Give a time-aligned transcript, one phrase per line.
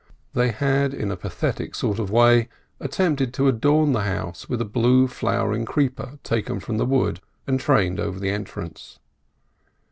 [0.33, 4.65] They had in a pathetic sort of way attempted to adorn the house with a
[4.65, 8.97] blue flowering creeper taken from the wood and trained over the entrance.